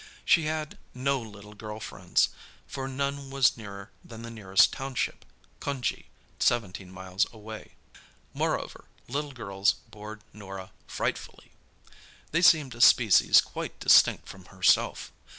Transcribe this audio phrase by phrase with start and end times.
[0.25, 2.29] She had no little girl friends,
[2.65, 6.07] for none was nearer than the nearest township—Cunjee,
[6.39, 7.75] seventeen miles away.
[8.33, 11.51] Moreover, little girls bored Norah frightfully.
[12.31, 15.11] They seemed a species quite distinct from herself.